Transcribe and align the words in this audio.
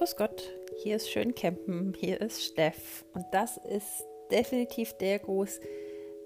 Grüß 0.00 0.16
Gott, 0.16 0.50
hier 0.82 0.96
ist 0.96 1.10
schön 1.10 1.34
campen, 1.34 1.92
hier 1.94 2.22
ist 2.22 2.42
Steff 2.42 3.04
und 3.12 3.26
das 3.32 3.58
ist 3.58 4.06
definitiv 4.30 4.94
der 4.94 5.18
Gruß, 5.18 5.60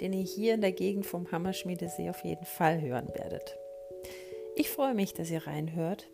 den 0.01 0.13
ihr 0.13 0.23
hier 0.23 0.55
in 0.55 0.61
der 0.61 0.71
Gegend 0.71 1.07
vom 1.07 1.33
Hammerschmiedesee 1.33 2.09
auf 2.09 2.23
jeden 2.23 2.45
Fall 2.45 2.81
hören 2.81 3.09
werdet. 3.17 3.59
Ich 4.55 4.71
freue 4.71 4.95
mich, 4.95 5.13
dass 5.13 5.29
ihr 5.29 5.45
reinhört 5.49 6.09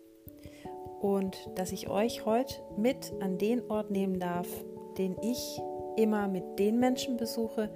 und 1.03 1.37
dass 1.55 1.71
ich 1.73 1.91
euch 1.91 2.25
heute 2.25 2.55
mit 2.79 3.13
an 3.21 3.37
den 3.37 3.71
Ort 3.71 3.91
nehmen 3.91 4.19
darf, 4.19 4.49
den 4.97 5.19
ich 5.21 5.61
immer 5.99 6.29
mit 6.29 6.59
den 6.59 6.81
Menschen 6.81 7.19
besuche, 7.19 7.69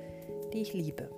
die 0.54 0.62
ich 0.62 0.72
liebe. 0.72 1.10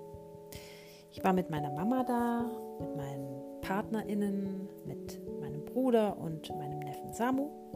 Ich 1.13 1.23
war 1.23 1.33
mit 1.33 1.51
meiner 1.51 1.71
Mama 1.71 2.03
da, 2.03 2.51
mit 2.81 2.97
meinen 2.97 3.61
PartnerInnen, 3.61 4.69
mit 4.85 5.21
meinem 5.39 5.65
Bruder 5.65 6.19
und 6.19 6.51
meinem 6.51 6.81
Neffen 6.81 7.13
Samu 7.13 7.67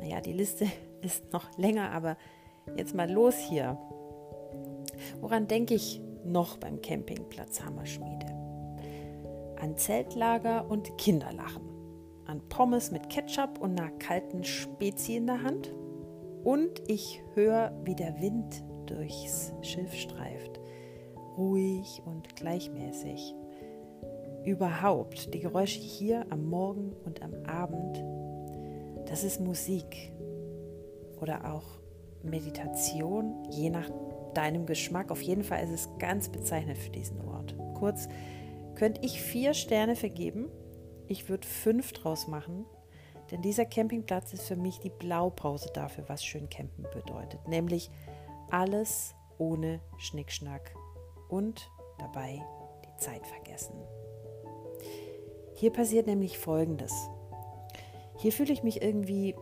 naja, 0.00 0.20
die 0.20 0.32
Liste 0.32 0.66
ist 1.02 1.32
noch 1.32 1.56
länger, 1.56 1.92
aber 1.92 2.16
jetzt 2.76 2.94
mal 2.94 3.10
los 3.10 3.36
hier. 3.36 3.78
Woran 5.20 5.46
denke 5.46 5.74
ich 5.74 6.00
noch 6.24 6.56
beim 6.56 6.80
Campingplatz 6.80 7.62
Hammerschmiede? 7.62 8.26
An 9.60 9.76
Zeltlager 9.76 10.70
und 10.70 10.96
Kinderlachen. 10.98 11.62
An 12.26 12.40
Pommes 12.48 12.90
mit 12.90 13.08
Ketchup 13.10 13.60
und 13.60 13.78
einer 13.78 13.90
kalten 13.98 14.44
Spezi 14.44 15.16
in 15.16 15.26
der 15.26 15.42
Hand. 15.42 15.72
Und 16.44 16.82
ich 16.88 17.22
höre, 17.34 17.72
wie 17.84 17.94
der 17.94 18.20
Wind 18.20 18.64
durchs 18.86 19.52
Schilf 19.62 19.94
streift. 19.94 20.60
Ruhig 21.36 22.02
und 22.06 22.36
gleichmäßig. 22.36 23.34
Überhaupt 24.44 25.34
die 25.34 25.40
Geräusche 25.40 25.80
hier 25.80 26.24
am 26.30 26.46
Morgen 26.46 26.94
und 27.04 27.22
am 27.22 27.34
Abend 27.44 28.02
das 29.10 29.24
ist 29.24 29.40
Musik 29.40 30.12
oder 31.20 31.52
auch 31.52 31.64
Meditation, 32.22 33.44
je 33.50 33.68
nach 33.68 33.90
deinem 34.34 34.66
Geschmack. 34.66 35.10
Auf 35.10 35.20
jeden 35.20 35.42
Fall 35.42 35.64
ist 35.64 35.70
es 35.70 35.88
ganz 35.98 36.28
bezeichnend 36.28 36.78
für 36.78 36.90
diesen 36.90 37.20
Ort. 37.28 37.56
Kurz, 37.74 38.08
könnte 38.76 39.00
ich 39.04 39.20
vier 39.20 39.52
Sterne 39.52 39.96
vergeben. 39.96 40.48
Ich 41.08 41.28
würde 41.28 41.46
fünf 41.46 41.92
draus 41.92 42.28
machen, 42.28 42.64
denn 43.32 43.42
dieser 43.42 43.64
Campingplatz 43.64 44.32
ist 44.32 44.46
für 44.46 44.56
mich 44.56 44.78
die 44.78 44.90
Blaupause 44.90 45.70
dafür, 45.74 46.04
was 46.06 46.24
schön 46.24 46.48
campen 46.48 46.86
bedeutet. 46.94 47.46
Nämlich 47.48 47.90
alles 48.50 49.14
ohne 49.38 49.80
Schnickschnack 49.98 50.72
und 51.28 51.68
dabei 51.98 52.40
die 52.84 52.96
Zeit 53.02 53.26
vergessen. 53.26 53.74
Hier 55.56 55.72
passiert 55.72 56.06
nämlich 56.06 56.38
Folgendes. 56.38 56.92
Hier 58.20 58.32
fühle 58.32 58.52
ich 58.52 58.62
mich 58.62 58.82
irgendwie 58.82 59.34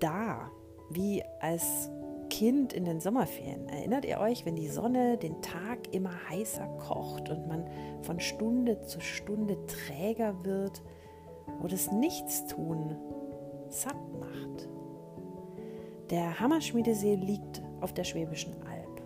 da, 0.00 0.50
wie 0.90 1.22
als 1.40 1.90
Kind 2.28 2.74
in 2.74 2.84
den 2.84 3.00
Sommerferien. 3.00 3.70
Erinnert 3.70 4.04
ihr 4.04 4.20
euch, 4.20 4.44
wenn 4.44 4.54
die 4.54 4.68
Sonne 4.68 5.16
den 5.16 5.40
Tag 5.40 5.94
immer 5.94 6.12
heißer 6.28 6.66
kocht 6.78 7.30
und 7.30 7.48
man 7.48 7.66
von 8.02 8.20
Stunde 8.20 8.82
zu 8.82 9.00
Stunde 9.00 9.56
träger 9.66 10.44
wird, 10.44 10.82
wo 11.58 11.68
das 11.68 11.90
Nichtstun 11.90 12.96
satt 13.70 13.96
macht? 14.20 14.68
Der 16.10 16.38
Hammerschmiedesee 16.38 17.14
liegt 17.14 17.62
auf 17.80 17.94
der 17.94 18.04
Schwäbischen 18.04 18.52
Alb. 18.70 19.02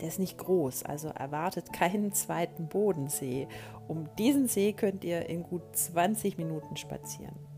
Der 0.00 0.08
ist 0.08 0.18
nicht 0.18 0.38
groß, 0.38 0.84
also 0.84 1.08
erwartet 1.08 1.70
keinen 1.74 2.12
zweiten 2.14 2.68
Bodensee. 2.68 3.46
Um 3.88 4.08
diesen 4.18 4.48
See 4.48 4.72
könnt 4.72 5.04
ihr 5.04 5.28
in 5.28 5.42
gut 5.42 5.76
20 5.76 6.38
Minuten 6.38 6.78
spazieren 6.78 7.51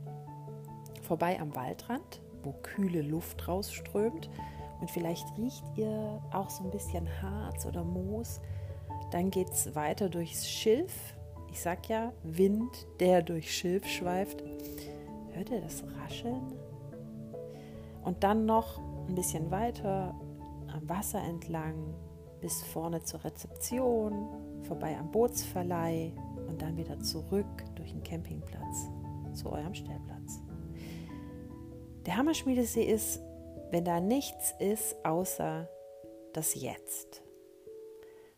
vorbei 1.05 1.39
am 1.41 1.55
Waldrand, 1.55 2.21
wo 2.43 2.53
kühle 2.63 3.03
Luft 3.03 3.47
rausströmt 3.47 4.29
und 4.81 4.91
vielleicht 4.91 5.27
riecht 5.39 5.65
ihr 5.77 6.21
auch 6.33 6.51
so 6.51 6.65
ein 6.65 6.71
bisschen 6.71 7.09
Harz 7.23 7.65
oder 7.67 7.85
Moos. 7.85 8.41
Dann 9.11 9.31
geht 9.31 9.51
es 9.51 9.75
weiter 9.75 10.09
durchs 10.09 10.49
Schilf. 10.49 11.15
Ich 11.51 11.61
sag 11.61 11.89
ja, 11.89 12.13
Wind, 12.23 12.87
der 13.01 13.23
durch 13.23 13.55
Schilf 13.55 13.87
schweift. 13.87 14.43
Hört 15.33 15.51
ihr 15.51 15.61
das 15.61 15.85
Rascheln? 16.03 16.53
Und 18.03 18.25
dann 18.25 18.45
noch 18.45 18.79
ein 19.09 19.15
bisschen 19.15 19.51
weiter 19.51 20.15
am 20.73 20.89
Wasser 20.89 21.23
entlang 21.23 21.95
bis 22.41 22.63
vorne 22.63 23.03
zur 23.03 23.25
Rezeption, 23.25 24.29
vorbei 24.65 24.99
am 24.99 25.11
Bootsverleih 25.11 26.13
und 26.47 26.61
dann 26.61 26.77
wieder 26.77 26.99
zurück 27.01 27.47
durch 27.75 27.93
den 27.93 28.03
Campingplatz 28.03 28.91
zu 29.33 29.51
eurem 29.51 29.75
Stellplatz. 29.75 30.44
Der 32.07 32.17
Hammerschmiedesee 32.17 32.85
ist, 32.85 33.21
wenn 33.71 33.85
da 33.85 34.01
nichts 34.01 34.55
ist 34.59 34.97
außer 35.05 35.69
das 36.35 36.55
Jetzt. 36.55 37.23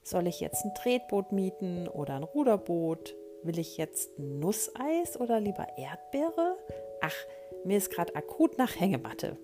Soll 0.02 0.28
ich 0.28 0.40
jetzt 0.40 0.64
ein 0.64 0.74
Tretboot 0.74 1.32
mieten 1.32 1.88
oder 1.88 2.14
ein 2.14 2.22
Ruderboot? 2.22 3.16
Will 3.42 3.58
ich 3.58 3.76
jetzt 3.76 4.18
Nusseis 4.18 5.18
oder 5.18 5.40
lieber 5.40 5.66
Erdbeere? 5.76 6.56
Ach, 7.00 7.14
mir 7.64 7.78
ist 7.78 7.90
gerade 7.90 8.14
akut 8.14 8.56
nach 8.56 8.78
Hängematte. 8.78 9.36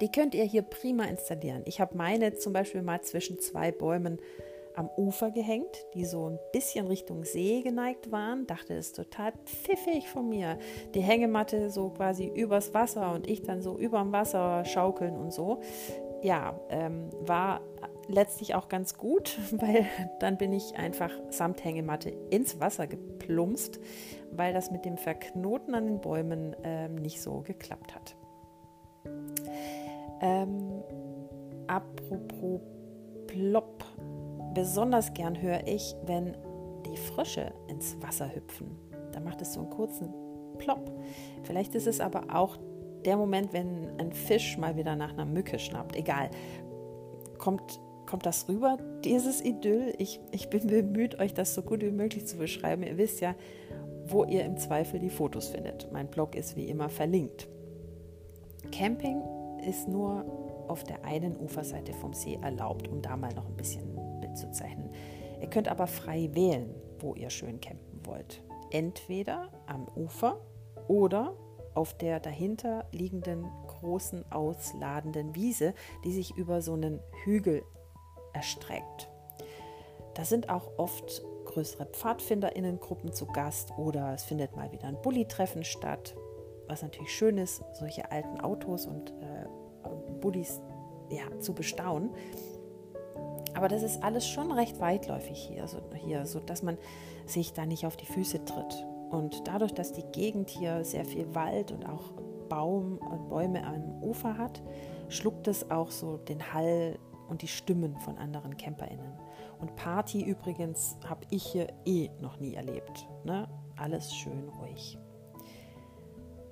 Die 0.00 0.10
könnt 0.10 0.34
ihr 0.34 0.44
hier 0.44 0.62
prima 0.62 1.04
installieren. 1.04 1.62
Ich 1.66 1.80
habe 1.80 1.96
meine 1.96 2.34
zum 2.34 2.52
Beispiel 2.52 2.82
mal 2.82 3.02
zwischen 3.02 3.38
zwei 3.38 3.70
Bäumen 3.70 4.18
am 4.74 4.90
Ufer 4.96 5.30
gehängt, 5.30 5.86
die 5.94 6.04
so 6.04 6.28
ein 6.28 6.38
bisschen 6.52 6.86
Richtung 6.86 7.24
See 7.24 7.62
geneigt 7.62 8.10
waren. 8.10 8.46
Dachte, 8.46 8.74
es 8.74 8.88
ist 8.88 8.96
total 8.96 9.32
pfiffig 9.44 10.08
von 10.08 10.28
mir. 10.28 10.58
Die 10.94 11.00
Hängematte 11.00 11.70
so 11.70 11.90
quasi 11.90 12.26
übers 12.26 12.74
Wasser 12.74 13.12
und 13.12 13.28
ich 13.28 13.42
dann 13.42 13.62
so 13.62 13.78
überm 13.78 14.12
Wasser 14.12 14.64
schaukeln 14.64 15.16
und 15.16 15.32
so. 15.32 15.60
Ja, 16.22 16.58
ähm, 16.70 17.10
war 17.20 17.60
letztlich 18.08 18.54
auch 18.54 18.68
ganz 18.68 18.96
gut, 18.96 19.38
weil 19.52 19.86
dann 20.20 20.36
bin 20.38 20.52
ich 20.52 20.76
einfach 20.76 21.10
samt 21.30 21.64
Hängematte 21.64 22.10
ins 22.30 22.60
Wasser 22.60 22.86
geplumpst, 22.86 23.80
weil 24.32 24.52
das 24.52 24.70
mit 24.70 24.84
dem 24.84 24.96
Verknoten 24.96 25.74
an 25.74 25.86
den 25.86 26.00
Bäumen 26.00 26.56
ähm, 26.64 26.96
nicht 26.96 27.20
so 27.22 27.40
geklappt 27.40 27.94
hat. 27.94 28.16
Ähm, 30.20 30.82
apropos 31.66 32.60
plopp, 33.26 33.84
Besonders 34.54 35.12
gern 35.14 35.40
höre 35.40 35.66
ich, 35.66 35.96
wenn 36.06 36.36
die 36.86 36.96
Frösche 36.96 37.52
ins 37.68 38.00
Wasser 38.00 38.34
hüpfen. 38.34 38.76
Da 39.12 39.20
macht 39.20 39.42
es 39.42 39.54
so 39.54 39.60
einen 39.60 39.70
kurzen 39.70 40.12
Plopp. 40.58 40.90
Vielleicht 41.42 41.74
ist 41.74 41.86
es 41.86 42.00
aber 42.00 42.34
auch 42.34 42.58
der 43.04 43.16
Moment, 43.16 43.52
wenn 43.52 43.98
ein 43.98 44.12
Fisch 44.12 44.56
mal 44.56 44.76
wieder 44.76 44.96
nach 44.96 45.12
einer 45.12 45.24
Mücke 45.24 45.58
schnappt. 45.58 45.96
Egal. 45.96 46.30
Kommt, 47.38 47.80
kommt 48.06 48.24
das 48.26 48.48
rüber, 48.48 48.78
dieses 49.04 49.44
Idyll? 49.44 49.94
Ich, 49.98 50.20
ich 50.30 50.48
bin 50.48 50.66
bemüht, 50.66 51.18
euch 51.18 51.34
das 51.34 51.54
so 51.54 51.62
gut 51.62 51.82
wie 51.82 51.90
möglich 51.90 52.26
zu 52.26 52.38
beschreiben. 52.38 52.82
Ihr 52.82 52.96
wisst 52.96 53.20
ja, 53.20 53.34
wo 54.06 54.24
ihr 54.24 54.44
im 54.44 54.56
Zweifel 54.56 55.00
die 55.00 55.10
Fotos 55.10 55.48
findet. 55.48 55.90
Mein 55.92 56.08
Blog 56.08 56.34
ist 56.34 56.56
wie 56.56 56.68
immer 56.68 56.88
verlinkt. 56.88 57.48
Camping 58.72 59.20
ist 59.66 59.88
nur 59.88 60.24
auf 60.68 60.84
der 60.84 61.04
einen 61.04 61.36
Uferseite 61.36 61.92
vom 61.92 62.14
See 62.14 62.38
erlaubt, 62.40 62.88
um 62.88 63.02
da 63.02 63.16
mal 63.16 63.32
noch 63.34 63.46
ein 63.46 63.56
bisschen 63.56 63.98
zu 64.34 64.50
zeichnen. 64.52 64.90
Ihr 65.40 65.48
könnt 65.48 65.68
aber 65.68 65.86
frei 65.86 66.30
wählen, 66.32 66.74
wo 66.98 67.14
ihr 67.14 67.30
schön 67.30 67.60
campen 67.60 68.00
wollt. 68.04 68.42
Entweder 68.70 69.50
am 69.66 69.86
Ufer 69.94 70.40
oder 70.88 71.36
auf 71.74 71.96
der 71.96 72.20
dahinter 72.20 72.86
liegenden 72.92 73.44
großen 73.66 74.30
ausladenden 74.30 75.34
Wiese, 75.34 75.74
die 76.04 76.12
sich 76.12 76.36
über 76.36 76.62
so 76.62 76.74
einen 76.74 77.00
Hügel 77.24 77.62
erstreckt. 78.32 79.10
Da 80.14 80.24
sind 80.24 80.48
auch 80.48 80.78
oft 80.78 81.22
größere 81.44 81.86
PfadfinderInnengruppen 81.86 83.12
zu 83.12 83.26
Gast 83.26 83.72
oder 83.76 84.14
es 84.14 84.24
findet 84.24 84.56
mal 84.56 84.72
wieder 84.72 84.88
ein 84.88 85.00
Bulli-Treffen 85.02 85.64
statt. 85.64 86.14
Was 86.68 86.82
natürlich 86.82 87.12
schön 87.12 87.36
ist, 87.36 87.62
solche 87.74 88.10
alten 88.10 88.40
Autos 88.40 88.86
und 88.86 89.10
äh, 89.10 89.46
Bullis 90.20 90.60
ja, 91.10 91.38
zu 91.40 91.54
bestaunen. 91.54 92.10
Aber 93.64 93.74
das 93.74 93.82
ist 93.82 94.02
alles 94.02 94.28
schon 94.28 94.52
recht 94.52 94.78
weitläufig 94.78 95.38
hier, 95.38 95.66
so, 95.66 95.78
hier, 95.94 96.26
so 96.26 96.38
dass 96.38 96.62
man 96.62 96.76
sich 97.24 97.54
da 97.54 97.64
nicht 97.64 97.86
auf 97.86 97.96
die 97.96 98.04
Füße 98.04 98.44
tritt. 98.44 98.86
Und 99.08 99.48
dadurch, 99.48 99.72
dass 99.72 99.94
die 99.94 100.04
Gegend 100.12 100.50
hier 100.50 100.84
sehr 100.84 101.06
viel 101.06 101.34
Wald 101.34 101.72
und 101.72 101.86
auch 101.86 102.12
Baum 102.50 102.98
und 102.98 103.30
Bäume 103.30 103.66
am 103.66 104.02
Ufer 104.02 104.36
hat, 104.36 104.62
schluckt 105.08 105.48
es 105.48 105.70
auch 105.70 105.90
so 105.90 106.18
den 106.18 106.52
Hall 106.52 106.98
und 107.30 107.40
die 107.40 107.48
Stimmen 107.48 107.96
von 108.00 108.18
anderen 108.18 108.58
CamperInnen. 108.58 109.14
Und 109.58 109.76
Party 109.76 110.22
übrigens 110.22 110.98
habe 111.08 111.24
ich 111.30 111.44
hier 111.44 111.68
eh 111.86 112.10
noch 112.20 112.38
nie 112.40 112.52
erlebt. 112.52 113.08
Ne? 113.24 113.48
Alles 113.76 114.14
schön 114.14 114.46
ruhig. 114.60 114.98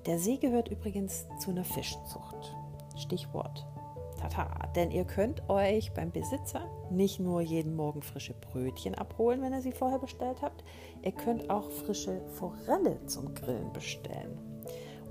Der 0.06 0.18
See 0.18 0.38
gehört 0.38 0.68
übrigens 0.68 1.26
zu 1.40 1.50
einer 1.50 1.64
Fischzucht. 1.64 2.56
Stichwort 2.96 3.66
Tata, 4.28 4.68
denn 4.76 4.90
ihr 4.90 5.04
könnt 5.04 5.48
euch 5.48 5.92
beim 5.92 6.12
Besitzer 6.12 6.62
nicht 6.90 7.18
nur 7.18 7.40
jeden 7.40 7.74
Morgen 7.74 8.02
frische 8.02 8.34
Brötchen 8.34 8.94
abholen, 8.94 9.42
wenn 9.42 9.52
ihr 9.52 9.62
sie 9.62 9.72
vorher 9.72 9.98
bestellt 9.98 10.42
habt, 10.42 10.64
ihr 11.02 11.12
könnt 11.12 11.50
auch 11.50 11.70
frische 11.70 12.20
Forelle 12.34 13.04
zum 13.06 13.34
Grillen 13.34 13.72
bestellen. 13.72 14.38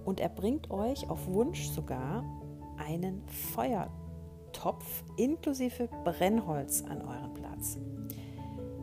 und 0.06 0.20
er 0.20 0.30
bringt 0.30 0.72
euch 0.72 1.10
auf 1.10 1.28
Wunsch 1.28 1.68
sogar 1.70 2.24
einen 2.78 3.22
Feuertopf 3.54 5.04
inklusive 5.18 5.90
Brennholz 6.04 6.84
an 6.84 7.02
euren 7.02 7.34
Platz. 7.34 7.78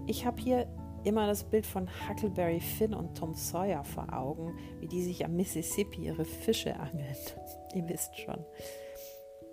Ich 0.06 0.24
habe 0.24 0.40
hier 0.40 0.68
immer 1.04 1.26
das 1.26 1.44
Bild 1.44 1.66
von 1.66 1.88
Huckleberry 2.08 2.60
Finn 2.60 2.94
und 2.94 3.16
Tom 3.16 3.34
Sawyer 3.34 3.82
vor 3.82 4.12
Augen, 4.12 4.56
wie 4.80 4.86
die 4.86 5.02
sich 5.02 5.24
am 5.24 5.34
Mississippi 5.36 6.04
ihre 6.04 6.24
Fische 6.24 6.78
angeln. 6.78 7.16
Ihr 7.74 7.88
wisst 7.88 8.18
schon. 8.18 8.44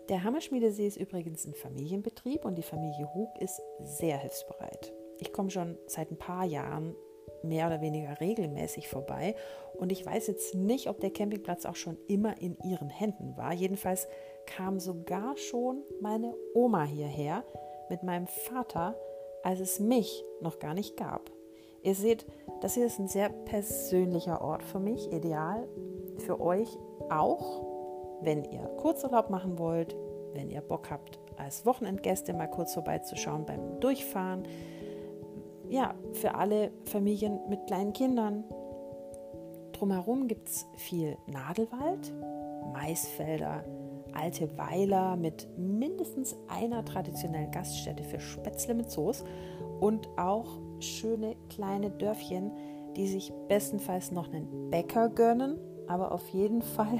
Der 0.09 0.23
Hammerschmiedesee 0.23 0.85
ist 0.85 0.97
übrigens 0.97 1.45
ein 1.45 1.55
Familienbetrieb 1.55 2.45
und 2.45 2.55
die 2.55 2.63
Familie 2.63 3.11
Hug 3.15 3.29
ist 3.39 3.59
sehr 3.79 4.17
hilfsbereit. 4.17 4.93
Ich 5.17 5.33
komme 5.33 5.49
schon 5.49 5.79
seit 5.87 6.11
ein 6.11 6.17
paar 6.17 6.45
Jahren 6.45 6.95
mehr 7.41 7.65
oder 7.65 7.81
weniger 7.81 8.19
regelmäßig 8.19 8.87
vorbei 8.87 9.35
und 9.73 9.91
ich 9.91 10.05
weiß 10.05 10.27
jetzt 10.27 10.53
nicht, 10.53 10.89
ob 10.89 10.99
der 10.99 11.09
Campingplatz 11.09 11.65
auch 11.65 11.75
schon 11.75 11.97
immer 12.07 12.39
in 12.39 12.55
ihren 12.63 12.89
Händen 12.89 13.35
war. 13.35 13.51
Jedenfalls 13.53 14.07
kam 14.45 14.79
sogar 14.79 15.37
schon 15.37 15.83
meine 16.01 16.35
Oma 16.53 16.83
hierher 16.83 17.43
mit 17.89 18.03
meinem 18.03 18.27
Vater, 18.27 18.95
als 19.41 19.59
es 19.59 19.79
mich 19.79 20.23
noch 20.39 20.59
gar 20.59 20.75
nicht 20.75 20.97
gab. 20.97 21.31
Ihr 21.81 21.95
seht, 21.95 22.27
das 22.61 22.75
hier 22.75 22.85
ist 22.85 22.99
ein 22.99 23.07
sehr 23.07 23.29
persönlicher 23.29 24.41
Ort 24.41 24.61
für 24.61 24.79
mich, 24.79 25.11
ideal 25.11 25.67
für 26.17 26.39
euch 26.39 26.69
auch, 27.09 27.64
wenn 28.25 28.43
ihr 28.45 28.61
Kurzurlaub 28.77 29.29
machen 29.29 29.57
wollt, 29.57 29.95
wenn 30.33 30.49
ihr 30.49 30.61
Bock 30.61 30.89
habt, 30.91 31.19
als 31.37 31.65
Wochenendgäste 31.65 32.33
mal 32.33 32.47
kurz 32.47 32.73
vorbeizuschauen 32.73 33.45
beim 33.45 33.79
Durchfahren. 33.79 34.43
Ja, 35.69 35.95
für 36.13 36.35
alle 36.35 36.71
Familien 36.85 37.39
mit 37.49 37.65
kleinen 37.67 37.93
Kindern. 37.93 38.43
Drumherum 39.73 40.27
gibt 40.27 40.47
es 40.47 40.65
viel 40.75 41.17
Nadelwald, 41.27 42.13
Maisfelder, 42.73 43.63
alte 44.13 44.57
Weiler 44.57 45.15
mit 45.17 45.47
mindestens 45.57 46.35
einer 46.47 46.85
traditionellen 46.85 47.51
Gaststätte 47.51 48.03
für 48.03 48.19
Spätzle 48.19 48.73
mit 48.73 48.89
Soße 48.89 49.25
und 49.81 50.07
auch 50.17 50.59
schöne 50.79 51.35
kleine 51.49 51.89
Dörfchen, 51.91 52.51
die 52.95 53.07
sich 53.07 53.33
bestenfalls 53.49 54.11
noch 54.11 54.31
einen 54.31 54.69
Bäcker 54.69 55.09
gönnen, 55.09 55.59
aber 55.87 56.13
auf 56.13 56.27
jeden 56.29 56.61
Fall 56.75 56.99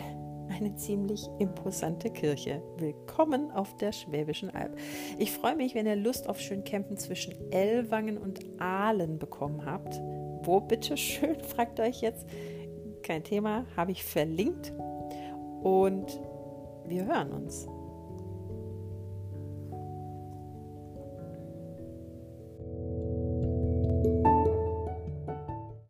eine 0.50 0.76
ziemlich 0.76 1.28
imposante 1.40 2.10
Kirche. 2.10 2.62
Willkommen 2.78 3.52
auf 3.52 3.76
der 3.78 3.92
Schwäbischen 3.92 4.50
Alb. 4.50 4.78
Ich 5.18 5.32
freue 5.32 5.56
mich, 5.56 5.76
wenn 5.76 5.86
ihr 5.86 5.96
Lust 5.96 6.30
auf 6.30 6.40
schön 6.40 6.64
Campen 6.64 6.98
zwischen 6.98 7.34
Ellwangen 7.52 8.18
und 8.18 8.40
Aalen 8.60 9.20
bekommen 9.20 9.66
habt. 9.66 10.00
Wo 10.44 10.62
bitte 10.62 10.98
schön, 10.98 11.40
fragt 11.56 11.80
euch 11.80 12.02
jetzt. 12.02 12.26
Kein 13.04 13.24
Thema, 13.24 13.66
habe 13.76 13.92
ich 13.92 14.04
verlinkt. 14.04 14.74
Und 15.62 16.20
wir 16.86 17.06
hören 17.06 17.32
uns. 17.32 17.68